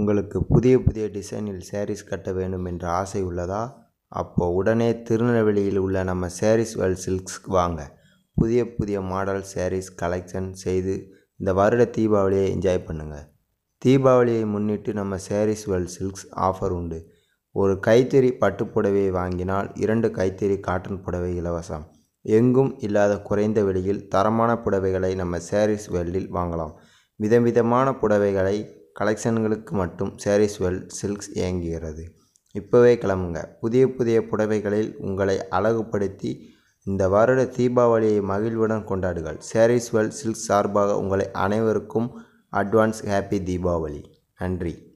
[0.00, 3.62] உங்களுக்கு புதிய புதிய டிசைனில் சாரீஸ் கட்ட வேண்டும் என்ற ஆசை உள்ளதா?
[4.12, 7.80] அப்போ உடனே திருநெல்வேலியில் உள்ள நம்ம சாரீஸ் வேல் சில்க்ஸ்க்கு வாங்க.
[8.36, 10.94] புதிய புதிய மாடல் சாரீஸ் கலெக்ஷன் செய்து
[11.40, 13.26] இந்த வருட தீபாவளியை என்ஜாய் பண்ணுங்கள்
[13.82, 16.98] தீபாவளியை முன்னிட்டு நம்ம சாரீஸ் வேல் சில்க்ஸ் ஆஃபர் உண்டு.
[17.54, 21.84] ஒரு கைத்தறி பட்டு புடவையை வாங்கினால் இரண்டு கைத்தறி காட்டன் புடவை இலவசம்.
[22.24, 26.74] எங்கும் இல்லாத குறைந்த விலையில் தரமான புடவைகளை நம்ம சாரீஸ் வேர்ல்டில் வாங்கலாம்.
[27.20, 28.56] விதவிதமான புடவைகளை
[28.98, 32.12] கலெக்ஷன்களுக்கு மட்டும் சாரீஸ் வேர்ல்ட் சில்க்ஸ் இயங்குகிறது.
[32.58, 33.46] இப்போவே கிளம்புங்க.
[33.60, 36.48] புதிய புதிய புடவைகளில் உங்களை அழகுபடுத்தி
[36.84, 39.40] இந்த வருட தீபாவளியை மகிழ்வுடன் கொண்டாடுங்கள்.
[39.52, 42.20] சாரீஸ் வேர்ல்ட் சில்க்ஸ் சார்பாக உங்களை அனைவருக்கும்
[42.52, 44.04] அட்வான்ஸ் ஹாப்பி தீபாவளி.
[44.38, 44.89] நன்றி.